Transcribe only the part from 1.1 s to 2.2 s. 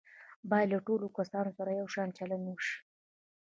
کسانو سره یو شان